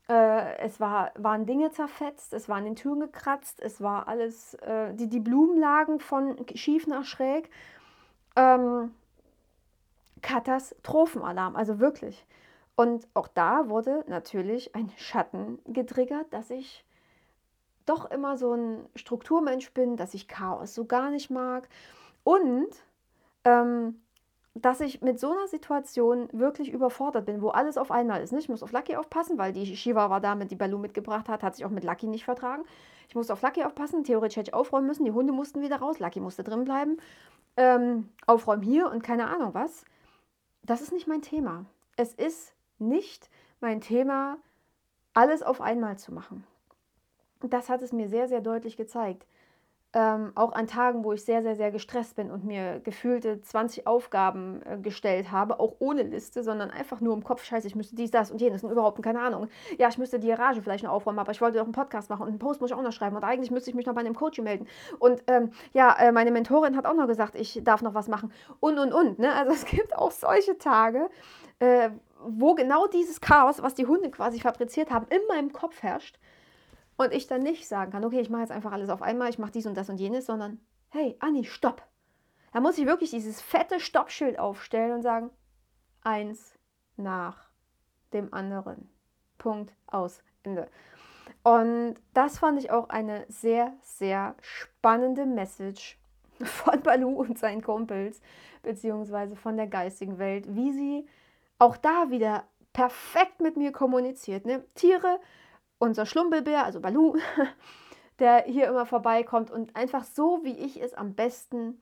äh, 0.09 0.59
es 0.59 0.81
war, 0.81 1.13
waren 1.17 1.47
Dinge 1.47 1.71
zerfetzt, 1.71 2.35
es 2.35 2.49
war 2.49 2.57
an 2.57 2.65
den 2.65 2.77
Türen 2.77 3.01
gekratzt, 3.01 3.61
es 3.63 3.81
war 3.81 4.07
alles, 4.07 4.55
äh, 4.55 4.93
die, 4.95 5.09
die 5.09 5.21
Blumen 5.21 5.59
lagen 5.59 6.01
von 6.01 6.37
schief 6.55 6.87
nach 6.87 7.05
schräg. 7.05 7.49
Ähm, 8.37 8.93
Katastrophenalarm, 10.21 11.57
also 11.57 11.81
wirklich. 11.81 12.27
Und 12.77 13.07
auch 13.15 13.29
da 13.29 13.69
wurde 13.69 14.05
natürlich 14.09 14.75
ein 14.75 14.91
Schatten 14.97 15.59
getriggert, 15.67 16.27
dass 16.33 16.51
ich 16.51 16.85
doch 17.87 18.11
immer 18.11 18.37
so 18.37 18.55
ein 18.55 18.87
Strukturmensch 18.95 19.73
bin, 19.73 19.97
dass 19.97 20.15
ich 20.15 20.29
Chaos 20.29 20.75
so 20.75 20.85
gar 20.85 21.11
nicht 21.11 21.31
mag 21.31 21.69
und 22.25 22.69
ähm, 23.45 24.01
dass 24.55 24.81
ich 24.81 25.03
mit 25.03 25.19
so 25.19 25.33
einer 25.33 25.49
Situation 25.49 26.29
wirklich 26.33 26.73
überfordert 26.73 27.27
bin, 27.27 27.43
wo 27.43 27.49
alles 27.49 27.77
auf 27.77 27.91
einmal 27.91 28.23
ist. 28.23 28.33
Ich 28.33 28.49
muss 28.49 28.63
auf 28.63 28.73
Lucky 28.73 28.97
aufpassen, 28.97 29.37
weil 29.37 29.53
die 29.53 29.65
Chihuahua-Dame, 29.65 30.47
die 30.47 30.55
Balu 30.55 30.79
mitgebracht 30.79 31.29
hat, 31.29 31.43
hat 31.43 31.57
sich 31.57 31.65
auch 31.65 31.71
mit 31.71 31.83
Lucky 31.83 32.07
nicht 32.07 32.25
vertragen. 32.25 32.65
Ich 33.09 33.17
musste 33.17 33.33
auf 33.33 33.43
Lucky 33.43 33.65
aufpassen, 33.65 34.05
theoretisch 34.05 34.37
hätte 34.37 34.51
ich 34.51 34.55
aufräumen 34.55 34.87
müssen, 34.87 35.05
die 35.05 35.13
Hunde 35.13 35.33
mussten 35.33 35.61
wieder 35.61 35.77
raus, 35.77 35.99
Lucky 35.99 36.21
musste 36.21 36.45
drin 36.45 36.65
bleiben. 36.65 36.99
Ähm, 37.57 38.09
aufräumen 38.27 38.63
hier 38.63 38.91
und 38.91 39.03
keine 39.03 39.27
Ahnung 39.27 39.55
was. 39.55 39.85
Das 40.63 40.81
ist 40.81 40.93
nicht 40.93 41.09
mein 41.09 41.23
Thema. 41.23 41.65
Es 41.97 42.15
ist 42.15 42.55
nicht 42.79 43.29
mein 43.61 43.81
Thema, 43.81 44.39
alles 45.15 45.43
auf 45.43 45.61
einmal 45.61 45.99
zu 45.99 46.13
machen 46.13 46.45
das 47.53 47.69
hat 47.69 47.83
es 47.83 47.93
mir 47.93 48.09
sehr, 48.09 48.29
sehr 48.29 48.41
deutlich 48.41 48.77
gezeigt. 48.77 49.27
Ähm, 49.97 50.33
auch 50.35 50.53
an 50.55 50.67
Tagen, 50.67 51.05
wo 51.05 51.13
ich 51.13 51.25
sehr, 51.25 51.45
sehr, 51.45 51.55
sehr 51.55 51.71
gestresst 51.71 52.17
bin 52.17 52.33
und 52.33 52.45
mir 52.45 52.81
gefühlte 52.81 53.41
20 53.41 53.87
Aufgaben 53.87 54.61
äh, 54.65 54.77
gestellt 54.77 55.31
habe, 55.31 55.61
auch 55.61 55.77
ohne 55.79 56.03
Liste, 56.03 56.43
sondern 56.43 56.73
einfach 56.73 57.01
nur 57.01 57.15
im 57.15 57.23
Kopf, 57.23 57.45
scheiße, 57.45 57.69
ich 57.69 57.77
müsste 57.77 57.95
dies, 57.95 58.11
das 58.11 58.33
und 58.33 58.41
jenes 58.41 58.65
und 58.65 58.73
überhaupt 58.73 59.01
keine 59.05 59.21
Ahnung. 59.21 59.47
Ja, 59.79 59.87
ich 59.87 59.97
müsste 59.97 60.19
die 60.19 60.27
Garage 60.27 60.63
vielleicht 60.63 60.83
noch 60.83 60.91
aufräumen, 60.91 61.21
aber 61.21 61.31
ich 61.31 61.41
wollte 61.41 61.59
doch 61.59 61.65
einen 61.65 61.73
Podcast 61.73 62.11
machen 62.11 62.23
und 62.23 62.31
einen 62.31 62.41
Post 62.41 62.61
muss 62.61 62.73
ich 62.73 62.77
auch 62.77 62.83
noch 62.83 62.91
schreiben 62.91 63.15
und 63.15 63.23
eigentlich 63.23 63.53
müsste 63.53 63.71
ich 63.71 63.77
mich 63.77 63.87
noch 63.87 63.95
bei 63.95 64.01
einem 64.01 64.17
Coach 64.17 64.41
melden. 64.41 64.67
Und 64.99 65.23
ähm, 65.29 65.53
ja, 65.75 65.95
äh, 65.97 66.11
meine 66.11 66.33
Mentorin 66.33 66.77
hat 66.77 66.87
auch 66.87 66.95
noch 66.95 67.07
gesagt, 67.07 67.37
ich 67.37 67.61
darf 67.63 67.81
noch 67.81 67.95
was 67.95 68.09
machen 68.09 68.33
und, 68.59 68.81
und, 68.81 68.93
und. 68.93 69.21
Ne? 69.21 69.33
Also 69.33 69.53
es 69.55 69.65
gibt 69.65 69.95
auch 69.95 70.11
solche 70.11 70.59
Tage, 70.59 71.09
äh, 71.61 71.91
wo 72.27 72.57
genau 72.57 72.89
dieses 72.89 73.21
Chaos, 73.21 73.63
was 73.63 73.77
die 73.77 73.87
Hunde 73.87 74.11
quasi 74.11 74.41
fabriziert 74.41 74.91
haben, 74.91 75.07
in 75.09 75.21
meinem 75.29 75.53
Kopf 75.53 75.85
herrscht 75.85 76.19
und 76.97 77.13
ich 77.13 77.27
dann 77.27 77.43
nicht 77.43 77.69
sagen 77.69 77.93
kann, 77.93 78.05
okay, 78.05 78.21
ich 78.21 78.31
mache 78.31 78.43
jetzt 78.43 78.53
einfach 78.53 78.73
alles 78.73 78.91
auf 78.91 79.03
einmal, 79.03 79.31
ich 79.31 79.39
mache 79.39 79.53
dies 79.53 79.67
und 79.67 79.77
das 79.77 79.91
und 79.91 79.99
jenes, 79.99 80.27
sondern 80.27 80.61
hey, 80.91 81.17
Anni, 81.19 81.45
stopp. 81.45 81.83
Da 82.53 82.61
muss 82.61 82.79
ich 82.79 82.87
wirklich 82.87 83.11
dieses 83.11 83.41
fette 83.41 83.81
Stoppschild 83.81 84.39
aufstellen 84.39 84.93
und 84.93 85.03
sagen, 85.03 85.31
eins 86.03 86.57
nach 86.97 87.49
dem 88.13 88.33
anderen. 88.33 88.89
Punkt 89.39 89.75
aus. 89.87 90.23
Ende. 90.45 90.69
Und 91.43 91.97
das 92.13 92.39
fand 92.39 92.59
ich 92.59 92.71
auch 92.71 92.89
eine 92.89 93.27
sehr, 93.29 93.73
sehr 93.83 94.37
spannende 94.41 95.27
Message 95.27 95.99
von 96.43 96.81
Balu 96.83 97.11
und 97.11 97.39
seinen 97.39 97.63
Kumpels, 97.63 98.21
beziehungsweise 98.63 99.37
von 99.37 99.57
der 99.57 99.67
geistigen 99.67 100.19
Welt, 100.19 100.55
wie 100.55 100.73
sie 100.73 101.09
auch 101.59 101.77
da 101.77 102.11
wieder 102.11 102.45
perfekt 102.73 103.41
mit 103.41 103.57
mir 103.57 103.73
kommuniziert. 103.73 104.47
Ne? 104.47 104.65
Tiere 104.75 105.21
unser 105.85 106.07
Schlumbelbär, 106.07 106.65
also 106.65 106.81
Balu, 106.81 107.17
der 108.19 108.45
hier 108.45 108.69
immer 108.69 108.87
vorbeikommt 108.87 109.51
und 109.51 109.77
einfach 109.77 110.05
so, 110.05 110.41
wie 110.43 110.57
ich 110.57 110.81
es 110.83 110.95
am 110.95 111.15
besten 111.15 111.81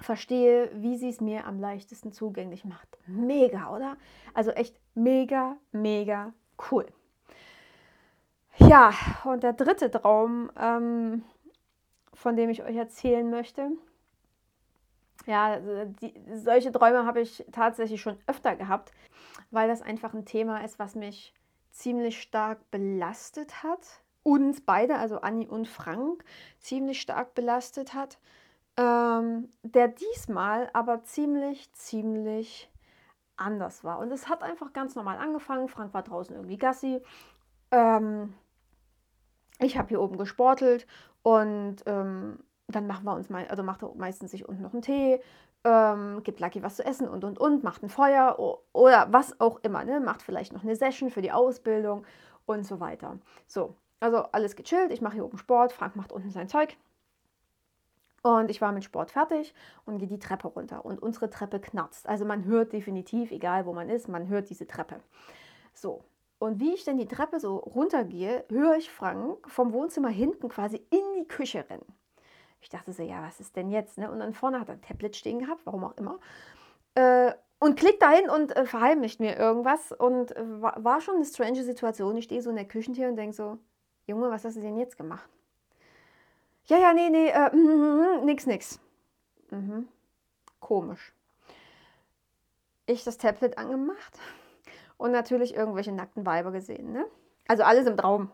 verstehe, 0.00 0.70
wie 0.74 0.96
sie 0.96 1.08
es 1.08 1.20
mir 1.20 1.46
am 1.46 1.60
leichtesten 1.60 2.12
zugänglich 2.12 2.64
macht. 2.64 2.98
Mega, 3.06 3.74
oder? 3.74 3.96
Also 4.32 4.50
echt 4.52 4.76
mega, 4.94 5.56
mega 5.72 6.32
cool. 6.70 6.86
Ja, 8.58 8.92
und 9.24 9.42
der 9.42 9.52
dritte 9.52 9.90
Traum, 9.90 10.50
ähm, 10.58 11.24
von 12.14 12.36
dem 12.36 12.50
ich 12.50 12.62
euch 12.62 12.76
erzählen 12.76 13.28
möchte, 13.28 13.70
ja, 15.26 15.46
also 15.46 15.84
die, 16.00 16.14
solche 16.34 16.72
Träume 16.72 17.04
habe 17.04 17.20
ich 17.20 17.44
tatsächlich 17.52 18.00
schon 18.00 18.18
öfter 18.26 18.56
gehabt, 18.56 18.92
weil 19.50 19.68
das 19.68 19.82
einfach 19.82 20.14
ein 20.14 20.24
Thema 20.24 20.64
ist, 20.64 20.78
was 20.78 20.94
mich 20.94 21.34
ziemlich 21.78 22.20
stark 22.20 22.70
belastet 22.70 23.62
hat. 23.62 24.02
Uns 24.22 24.60
beide, 24.60 24.96
also 24.96 25.20
Anni 25.20 25.46
und 25.46 25.68
Frank, 25.68 26.24
ziemlich 26.58 27.00
stark 27.00 27.34
belastet 27.34 27.94
hat. 27.94 28.18
Ähm, 28.76 29.48
der 29.62 29.88
diesmal 29.88 30.70
aber 30.72 31.02
ziemlich, 31.02 31.72
ziemlich 31.72 32.70
anders 33.36 33.84
war. 33.84 33.98
Und 33.98 34.10
es 34.12 34.28
hat 34.28 34.42
einfach 34.42 34.72
ganz 34.72 34.94
normal 34.94 35.18
angefangen. 35.18 35.68
Frank 35.68 35.94
war 35.94 36.02
draußen 36.02 36.34
irgendwie 36.34 36.58
Gassi. 36.58 37.00
Ähm, 37.70 38.34
ich 39.60 39.78
habe 39.78 39.88
hier 39.88 40.00
oben 40.00 40.18
gesportelt 40.18 40.86
und 41.22 41.76
ähm, 41.86 42.38
dann 42.68 42.86
machen 42.86 43.04
wir 43.04 43.14
uns 43.14 43.30
mal, 43.30 43.46
also 43.48 43.62
macht 43.62 43.82
er 43.82 43.94
meistens 43.94 44.30
sich 44.30 44.48
unten 44.48 44.62
noch 44.62 44.72
einen 44.72 44.82
Tee, 44.82 45.20
ähm, 45.64 46.22
gibt 46.22 46.40
Lucky 46.40 46.62
was 46.62 46.76
zu 46.76 46.84
essen 46.84 47.08
und 47.08 47.24
und 47.24 47.38
und, 47.38 47.64
macht 47.64 47.82
ein 47.82 47.88
Feuer 47.88 48.38
oder 48.72 49.12
was 49.12 49.40
auch 49.40 49.60
immer, 49.62 49.84
ne? 49.84 50.00
macht 50.00 50.22
vielleicht 50.22 50.52
noch 50.52 50.62
eine 50.62 50.76
Session 50.76 51.10
für 51.10 51.22
die 51.22 51.32
Ausbildung 51.32 52.04
und 52.46 52.64
so 52.64 52.80
weiter. 52.80 53.18
So, 53.46 53.74
also 54.00 54.18
alles 54.32 54.56
gechillt, 54.56 54.92
ich 54.92 55.00
mache 55.00 55.14
hier 55.14 55.24
oben 55.24 55.38
Sport, 55.38 55.72
Frank 55.72 55.96
macht 55.96 56.12
unten 56.12 56.30
sein 56.30 56.48
Zeug. 56.48 56.76
Und 58.22 58.50
ich 58.50 58.60
war 58.60 58.72
mit 58.72 58.84
Sport 58.84 59.12
fertig 59.12 59.54
und 59.86 59.98
gehe 59.98 60.08
die 60.08 60.18
Treppe 60.18 60.48
runter. 60.48 60.84
Und 60.84 61.00
unsere 61.00 61.30
Treppe 61.30 61.60
knarzt. 61.60 62.08
Also 62.08 62.24
man 62.24 62.44
hört 62.44 62.72
definitiv, 62.72 63.30
egal 63.30 63.64
wo 63.64 63.72
man 63.72 63.88
ist, 63.88 64.08
man 64.08 64.28
hört 64.28 64.50
diese 64.50 64.66
Treppe. 64.66 65.00
So. 65.72 66.02
Und 66.40 66.60
wie 66.60 66.74
ich 66.74 66.84
dann 66.84 66.98
die 66.98 67.08
Treppe 67.08 67.40
so 67.40 67.56
runtergehe, 67.56 68.44
höre 68.48 68.76
ich 68.76 68.90
Frank 68.90 69.38
vom 69.48 69.72
Wohnzimmer 69.72 70.08
hinten 70.08 70.48
quasi 70.48 70.76
in 70.90 71.02
die 71.16 71.26
Küche 71.26 71.64
rennen. 71.68 71.86
Ich 72.60 72.68
dachte 72.68 72.92
so, 72.92 73.02
ja, 73.02 73.22
was 73.22 73.40
ist 73.40 73.56
denn 73.56 73.70
jetzt? 73.70 73.98
Ne? 73.98 74.10
Und 74.10 74.20
dann 74.20 74.34
vorne 74.34 74.60
hat 74.60 74.68
er 74.68 74.74
ein 74.74 74.82
Tablet 74.82 75.16
stehen 75.16 75.38
gehabt, 75.38 75.60
warum 75.64 75.84
auch 75.84 75.96
immer. 75.96 76.18
Äh, 76.94 77.32
und 77.60 77.78
klickt 77.78 78.02
dahin 78.02 78.30
und 78.30 78.56
äh, 78.56 78.66
verheimlicht 78.66 79.20
mir 79.20 79.36
irgendwas. 79.36 79.92
Und 79.92 80.36
äh, 80.36 80.42
war, 80.60 81.00
schon 81.00 81.16
eine 81.16 81.24
strange 81.24 81.62
Situation. 81.62 82.16
Ich 82.16 82.24
stehe 82.24 82.42
so 82.42 82.50
in 82.50 82.56
der 82.56 82.66
Küchentür 82.66 83.08
und 83.08 83.16
denke 83.16 83.34
so, 83.34 83.58
Junge, 84.06 84.30
was 84.30 84.44
hast 84.44 84.56
du 84.56 84.60
denn 84.60 84.78
jetzt 84.78 84.96
gemacht? 84.96 85.28
Ja, 86.66 86.78
ja, 86.78 86.92
nee, 86.92 87.10
nee, 87.10 87.28
äh, 87.28 87.54
mm, 87.54 88.24
nix, 88.24 88.46
nix. 88.46 88.80
Mhm. 89.50 89.88
Komisch. 90.60 91.12
Ich 92.86 93.04
das 93.04 93.18
Tablet 93.18 93.58
angemacht 93.58 94.18
und 94.96 95.12
natürlich 95.12 95.54
irgendwelche 95.54 95.92
nackten 95.92 96.26
Weiber 96.26 96.52
gesehen. 96.52 96.92
Ne? 96.92 97.06
Also 97.46 97.62
alles 97.62 97.86
im 97.86 97.96
Traum. 97.96 98.30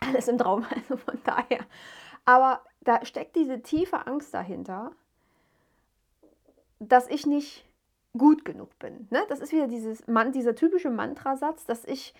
Alles 0.00 0.28
im 0.28 0.38
Traum, 0.38 0.66
also 0.74 0.96
von 0.96 1.18
daher. 1.24 1.60
Aber 2.24 2.62
da 2.80 3.04
steckt 3.04 3.36
diese 3.36 3.62
tiefe 3.62 4.06
Angst 4.06 4.32
dahinter, 4.34 4.92
dass 6.78 7.08
ich 7.08 7.26
nicht 7.26 7.64
gut 8.16 8.44
genug 8.44 8.78
bin. 8.78 9.06
Ne? 9.10 9.22
Das 9.28 9.40
ist 9.40 9.52
wieder 9.52 9.68
dieses, 9.68 10.02
dieser 10.34 10.54
typische 10.54 10.90
Mantrasatz, 10.90 11.64
dass 11.66 11.84
ich 11.84 12.14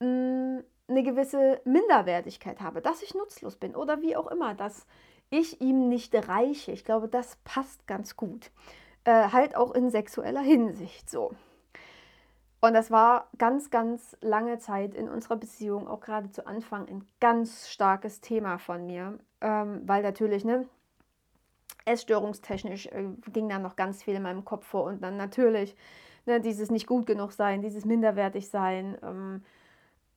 mh, 0.00 0.06
mm, 0.06 0.64
eine 0.88 1.02
gewisse 1.04 1.60
Minderwertigkeit 1.64 2.60
habe, 2.60 2.80
dass 2.80 3.02
ich 3.02 3.14
nutzlos 3.14 3.56
bin 3.56 3.76
oder 3.76 4.02
wie 4.02 4.16
auch 4.16 4.26
immer, 4.26 4.54
dass 4.54 4.86
ich 5.30 5.60
ihm 5.60 5.88
nicht 5.88 6.12
reiche. 6.14 6.72
Ich 6.72 6.84
glaube, 6.84 7.06
das 7.06 7.36
passt 7.44 7.86
ganz 7.86 8.16
gut. 8.16 8.50
Äh, 9.04 9.28
halt 9.28 9.54
auch 9.54 9.72
in 9.72 9.90
sexueller 9.90 10.40
Hinsicht 10.40 11.08
so. 11.08 11.32
Und 12.60 12.74
das 12.74 12.90
war 12.90 13.28
ganz, 13.38 13.70
ganz 13.70 14.16
lange 14.20 14.58
Zeit 14.58 14.94
in 14.94 15.08
unserer 15.08 15.36
Beziehung, 15.36 15.88
auch 15.88 16.00
gerade 16.00 16.30
zu 16.30 16.46
Anfang, 16.46 16.86
ein 16.88 17.06
ganz 17.18 17.70
starkes 17.70 18.20
Thema 18.20 18.58
von 18.58 18.86
mir, 18.86 19.18
ähm, 19.40 19.82
weil 19.86 20.02
natürlich, 20.02 20.44
ne, 20.44 20.66
essstörungstechnisch 21.86 22.86
äh, 22.88 23.08
ging 23.32 23.48
da 23.48 23.58
noch 23.58 23.76
ganz 23.76 24.02
viel 24.02 24.14
in 24.14 24.22
meinem 24.22 24.44
Kopf 24.44 24.66
vor. 24.66 24.84
Und 24.84 25.02
dann 25.02 25.16
natürlich 25.16 25.74
ne, 26.26 26.40
dieses 26.40 26.70
nicht 26.70 26.86
gut 26.86 27.06
genug 27.06 27.32
sein, 27.32 27.62
dieses 27.62 27.86
minderwertig 27.86 28.48
sein, 28.50 28.98
ähm, 29.02 29.42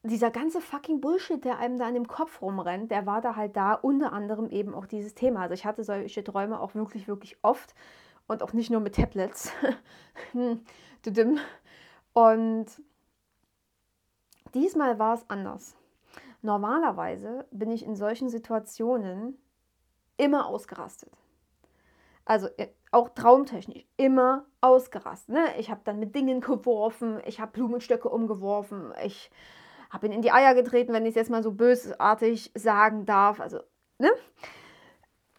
dieser 0.03 0.31
ganze 0.31 0.59
fucking 0.59 0.99
Bullshit, 0.99 1.43
der 1.45 1.59
einem 1.59 1.77
da 1.77 1.87
in 1.87 1.93
dem 1.93 2.07
Kopf 2.07 2.41
rumrennt, 2.41 2.91
der 2.91 3.05
war 3.05 3.21
da 3.21 3.37
halt 3.37 3.55
da, 3.55 3.73
unter 3.73 4.11
anderem 4.11 4.49
eben 4.49 4.75
auch 4.75 4.85
dieses 4.85 5.15
Thema. 5.15 5.41
Also 5.43 5.53
ich 5.53 5.65
hatte 5.65 5.85
solche 5.85 6.23
Träume 6.25 6.59
auch 6.59 6.75
wirklich, 6.75 7.07
wirklich 7.07 7.37
oft. 7.41 7.73
Und 8.27 8.41
auch 8.41 8.53
nicht 8.53 8.69
nur 8.69 8.79
mit 8.79 8.95
Tablets. 8.95 9.51
und 12.13 12.67
diesmal 14.53 14.99
war 14.99 15.15
es 15.15 15.29
anders. 15.29 15.75
Normalerweise 16.41 17.45
bin 17.51 17.71
ich 17.71 17.83
in 17.83 17.95
solchen 17.95 18.29
Situationen 18.29 19.37
immer 20.17 20.47
ausgerastet. 20.47 21.11
Also 22.25 22.47
äh, 22.57 22.67
auch 22.91 23.09
traumtechnisch 23.09 23.85
immer 23.97 24.45
ausgerastet. 24.61 25.35
Ne? 25.35 25.45
Ich 25.57 25.69
habe 25.69 25.81
dann 25.83 25.99
mit 25.99 26.15
Dingen 26.15 26.41
geworfen, 26.41 27.21
ich 27.25 27.39
habe 27.39 27.51
Blumenstöcke 27.51 28.09
umgeworfen, 28.09 28.93
ich 29.03 29.31
habe 29.89 30.07
ihn 30.07 30.11
in 30.11 30.21
die 30.21 30.31
Eier 30.31 30.53
getreten, 30.53 30.93
wenn 30.93 31.05
ich 31.05 31.09
es 31.09 31.15
jetzt 31.15 31.29
mal 31.29 31.43
so 31.43 31.51
bösartig 31.51 32.51
sagen 32.55 33.05
darf. 33.05 33.39
Also, 33.39 33.59
ne? 33.99 34.11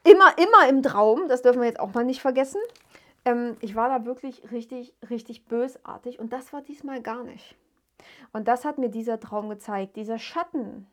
Immer, 0.05 0.37
immer 0.39 0.69
im 0.69 0.83
Traum, 0.83 1.29
das 1.29 1.43
dürfen 1.43 1.61
wir 1.61 1.67
jetzt 1.67 1.81
auch 1.81 1.95
mal 1.95 2.05
nicht 2.05 2.21
vergessen. 2.21 2.61
Ähm, 3.25 3.57
ich 3.61 3.75
war 3.75 3.89
da 3.89 4.05
wirklich 4.05 4.51
richtig, 4.53 4.95
richtig 5.09 5.47
bösartig 5.47 6.19
und 6.19 6.33
das 6.33 6.53
war 6.53 6.63
diesmal 6.63 7.03
gar 7.03 7.25
nicht. 7.25 7.57
Und 8.33 8.49
das 8.49 8.65
hat 8.65 8.79
mir 8.79 8.91
dieser 8.91 9.21
Traum 9.21 9.49
gezeigt. 9.49 9.97
Dieser 9.97 10.19
Schatten, 10.19 10.87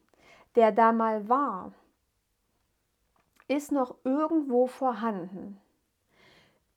der 0.55 0.71
da 0.71 0.91
mal 0.91 1.27
war, 1.27 1.73
ist 3.47 3.71
noch 3.71 3.95
irgendwo 4.03 4.67
vorhanden. 4.67 5.59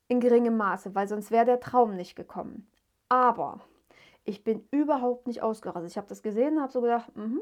In 0.07 0.19
geringem 0.19 0.57
Maße, 0.57 0.93
weil 0.93 1.07
sonst 1.07 1.31
wäre 1.31 1.45
der 1.45 1.59
Traum 1.59 1.95
nicht 1.95 2.15
gekommen. 2.15 2.67
Aber 3.09 3.61
ich 4.23 4.43
bin 4.43 4.67
überhaupt 4.71 5.27
nicht 5.27 5.41
ausgerastet. 5.41 5.91
Ich 5.91 5.97
habe 5.97 6.07
das 6.07 6.21
gesehen 6.21 6.57
und 6.57 6.61
habe 6.63 6.71
so 6.71 6.81
gedacht, 6.81 7.15
mh, 7.15 7.39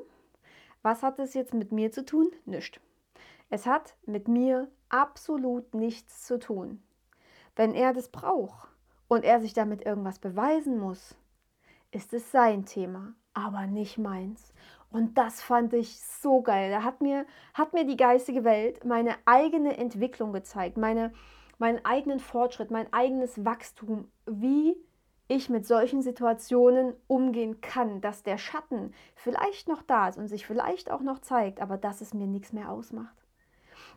was 0.82 1.02
hat 1.02 1.18
das 1.18 1.34
jetzt 1.34 1.54
mit 1.54 1.72
mir 1.72 1.92
zu 1.92 2.06
tun? 2.06 2.32
Nicht. 2.46 2.80
Es 3.50 3.66
hat 3.66 3.96
mit 4.06 4.28
mir 4.28 4.70
absolut 4.90 5.74
nichts 5.74 6.26
zu 6.26 6.40
tun. 6.40 6.84
Wenn 7.56 7.74
er 7.74 7.94
das 7.94 8.10
braucht 8.10 8.70
und 9.08 9.24
er 9.24 9.40
sich 9.40 9.54
damit 9.54 9.86
irgendwas 9.86 10.20
beweisen 10.20 10.80
muss, 10.80 11.16
ist 11.92 12.14
es 12.14 12.32
sein 12.32 12.66
Thema, 12.66 13.14
aber 13.34 13.68
nicht 13.68 13.98
meins. 13.98 14.54
Und 14.90 15.18
das 15.18 15.42
fand 15.42 15.74
ich 15.74 16.00
so 16.02 16.42
geil. 16.42 16.72
Da 16.72 16.84
hat 16.84 17.02
mir, 17.02 17.26
hat 17.54 17.74
mir 17.74 17.86
die 17.86 17.98
geistige 17.98 18.44
Welt 18.44 18.86
meine 18.86 19.16
eigene 19.26 19.78
Entwicklung 19.78 20.34
gezeigt, 20.34 20.78
meine, 20.78 21.14
meinen 21.58 21.84
eigenen 21.86 22.20
Fortschritt, 22.20 22.72
mein 22.72 22.92
eigenes 22.94 23.44
Wachstum, 23.44 24.12
wie 24.26 24.76
ich 25.28 25.50
mit 25.50 25.66
solchen 25.66 26.02
Situationen 26.02 26.94
umgehen 27.08 27.62
kann, 27.62 28.02
dass 28.02 28.24
der 28.24 28.38
Schatten 28.38 28.94
vielleicht 29.16 29.68
noch 29.68 29.82
da 29.82 30.10
ist 30.10 30.18
und 30.18 30.28
sich 30.28 30.46
vielleicht 30.46 30.92
auch 30.92 31.02
noch 31.02 31.20
zeigt, 31.20 31.62
aber 31.62 31.78
dass 31.78 32.02
es 32.02 32.14
mir 32.14 32.28
nichts 32.28 32.54
mehr 32.54 32.70
ausmacht. 32.70 33.23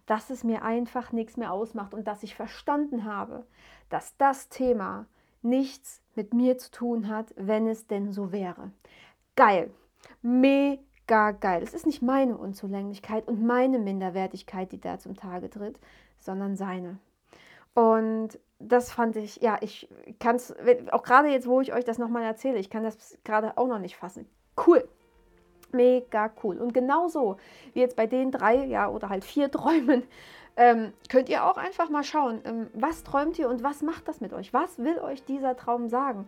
Dass 0.07 0.31
es 0.31 0.45
mir 0.45 0.63
einfach 0.63 1.13
nichts 1.13 1.37
mehr 1.37 1.53
ausmacht 1.53 1.95
und 1.95 2.07
dass 2.07 2.23
ich 2.23 2.35
verstanden 2.35 3.05
habe, 3.05 3.45
dass 3.89 4.17
das 4.17 4.49
Thema 4.49 5.07
nichts 5.43 6.03
mit 6.15 6.35
mir 6.35 6.59
zu 6.59 6.71
tun 6.71 7.09
hat, 7.09 7.33
wenn 7.37 7.67
es 7.67 7.87
denn 7.87 8.13
so 8.13 8.33
wäre. 8.33 8.71
Geil. 9.37 9.71
Mega 10.23 11.33
geil. 11.33 11.63
Es 11.63 11.75
ist 11.75 11.87
nicht 11.87 12.03
meine 12.03 12.37
Unzulänglichkeit 12.37 13.29
und 13.29 13.45
meine 13.45 13.79
Minderwertigkeit, 13.79 14.73
die 14.73 14.81
da 14.81 14.99
zum 14.99 15.15
Tage 15.15 15.51
tritt, 15.51 15.79
sondern 16.19 16.57
seine. 16.57 16.99
Und 17.75 18.39
das 18.59 18.91
fand 18.91 19.17
ich, 19.17 19.37
ja, 19.37 19.59
ich 19.61 19.89
kann 20.19 20.37
es, 20.37 20.55
auch 20.91 21.03
gerade 21.03 21.29
jetzt, 21.29 21.47
wo 21.47 21.61
ich 21.61 21.75
euch 21.75 21.85
das 21.85 21.99
nochmal 21.99 22.23
erzähle, 22.23 22.59
ich 22.59 22.71
kann 22.71 22.83
das 22.83 23.19
gerade 23.23 23.59
auch 23.59 23.69
noch 23.69 23.79
nicht 23.79 23.97
fassen. 23.97 24.27
Cool. 24.67 24.89
Mega 25.73 26.31
cool. 26.43 26.59
Und 26.59 26.73
genauso 26.75 27.37
wie 27.75 27.81
jetzt 27.81 27.97
bei 27.97 28.07
den 28.07 28.31
drei, 28.31 28.65
ja, 28.65 28.89
oder 28.89 29.09
halt 29.09 29.25
vier 29.25 29.51
Träumen, 29.51 30.05
ähm, 30.59 30.95
könnt 31.11 31.29
ihr 31.29 31.45
auch 31.45 31.59
einfach 31.59 31.91
mal 31.91 32.03
schauen, 32.03 32.41
ähm, 32.45 32.69
was 32.73 33.05
träumt 33.05 33.39
ihr 33.39 33.51
und 33.51 33.63
was 33.63 33.83
macht 33.83 34.09
das 34.09 34.23
mit 34.23 34.33
euch? 34.33 34.55
Was 34.55 34.79
will 34.79 34.99
euch 35.01 35.23
dieser 35.25 35.55
Traum 35.55 35.89
sagen? 35.89 36.27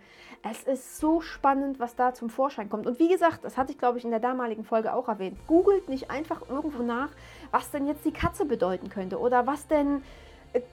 Es 0.49 0.65
ist 0.65 0.99
so 0.99 1.23
spannend, 1.23 1.81
was 1.81 1.97
da 1.97 2.13
zum 2.13 2.29
Vorschein 2.29 2.69
kommt. 2.69 2.87
Und 2.87 2.99
wie 2.99 3.09
gesagt, 3.09 3.43
das 3.45 3.57
hatte 3.57 3.73
ich, 3.73 3.79
glaube 3.79 3.97
ich, 3.97 4.05
in 4.05 4.11
der 4.11 4.21
damaligen 4.21 4.65
Folge 4.65 4.93
auch 4.93 5.09
erwähnt. 5.09 5.39
Googelt 5.47 5.89
nicht 5.89 6.11
einfach 6.11 6.43
irgendwo 6.49 6.83
nach, 6.83 7.09
was 7.51 7.71
denn 7.71 7.87
jetzt 7.87 8.05
die 8.05 8.13
Katze 8.13 8.45
bedeuten 8.45 8.91
könnte 8.91 9.19
oder 9.19 9.47
was 9.47 9.67
denn 9.67 10.03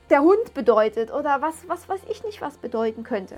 der 0.10 0.22
Hund 0.22 0.54
bedeutet 0.54 1.12
oder 1.14 1.42
was, 1.42 1.68
was 1.68 1.88
weiß 1.88 2.02
ich 2.10 2.24
nicht, 2.24 2.42
was 2.42 2.58
bedeuten 2.58 3.04
könnte. 3.04 3.38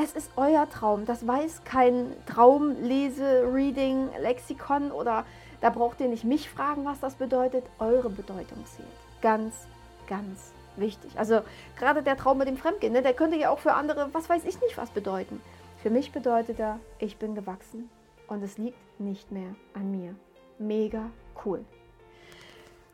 Es 0.00 0.12
ist 0.12 0.30
euer 0.36 0.70
Traum. 0.70 1.06
Das 1.06 1.26
weiß 1.26 1.62
kein 1.64 2.12
Traumlese, 2.24 3.52
Reading, 3.52 4.08
Lexikon 4.20 4.92
oder 4.92 5.24
da 5.60 5.70
braucht 5.70 5.98
ihr 6.00 6.06
nicht 6.06 6.22
mich 6.22 6.48
fragen, 6.48 6.84
was 6.84 7.00
das 7.00 7.16
bedeutet. 7.16 7.64
Eure 7.80 8.08
Bedeutung 8.08 8.64
zählt. 8.64 8.86
Ganz, 9.22 9.66
ganz 10.06 10.52
wichtig. 10.76 11.18
Also 11.18 11.40
gerade 11.76 12.04
der 12.04 12.16
Traum 12.16 12.38
mit 12.38 12.46
dem 12.46 12.56
Fremdgehen, 12.56 12.92
ne, 12.92 13.02
der 13.02 13.12
könnte 13.12 13.36
ja 13.36 13.50
auch 13.50 13.58
für 13.58 13.72
andere, 13.72 14.08
was 14.12 14.28
weiß 14.28 14.44
ich 14.44 14.60
nicht, 14.60 14.78
was 14.78 14.90
bedeuten. 14.90 15.40
Für 15.82 15.90
mich 15.90 16.12
bedeutet 16.12 16.60
er, 16.60 16.78
ich 17.00 17.16
bin 17.16 17.34
gewachsen 17.34 17.90
und 18.28 18.40
es 18.44 18.56
liegt 18.56 19.00
nicht 19.00 19.32
mehr 19.32 19.56
an 19.74 19.90
mir. 19.90 20.14
Mega 20.60 21.10
cool. 21.44 21.64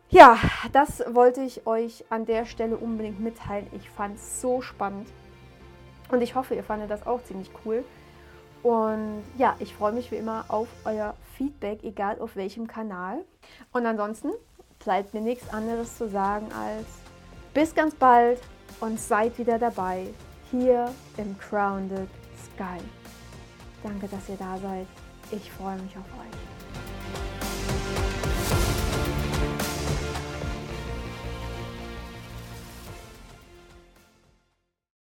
Ja, 0.08 0.38
das 0.72 1.04
wollte 1.14 1.42
ich 1.42 1.66
euch 1.66 2.06
an 2.08 2.24
der 2.24 2.46
Stelle 2.46 2.78
unbedingt 2.78 3.20
mitteilen. 3.20 3.66
Ich 3.76 3.90
fand 3.90 4.16
es 4.16 4.40
so 4.40 4.62
spannend 4.62 5.08
und 6.14 6.22
ich 6.22 6.34
hoffe, 6.34 6.54
ihr 6.54 6.64
fandet 6.64 6.90
das 6.90 7.06
auch 7.06 7.22
ziemlich 7.24 7.50
cool. 7.64 7.84
Und 8.62 9.22
ja, 9.36 9.56
ich 9.58 9.74
freue 9.74 9.92
mich 9.92 10.10
wie 10.10 10.16
immer 10.16 10.46
auf 10.48 10.68
euer 10.84 11.14
Feedback, 11.36 11.84
egal 11.84 12.18
auf 12.18 12.34
welchem 12.34 12.66
Kanal. 12.66 13.18
Und 13.72 13.84
ansonsten 13.84 14.30
bleibt 14.82 15.12
mir 15.12 15.20
nichts 15.20 15.52
anderes 15.52 15.98
zu 15.98 16.08
sagen 16.08 16.46
als 16.52 16.86
bis 17.52 17.74
ganz 17.74 17.94
bald 17.94 18.40
und 18.80 18.98
seid 18.98 19.38
wieder 19.38 19.58
dabei 19.58 20.06
hier 20.50 20.90
im 21.18 21.36
Crowned 21.38 22.08
Sky. 22.54 22.82
Danke, 23.82 24.08
dass 24.08 24.28
ihr 24.28 24.36
da 24.36 24.56
seid. 24.58 24.86
Ich 25.30 25.52
freue 25.52 25.76
mich 25.76 25.96
auf 25.96 26.04
euch. 26.20 26.53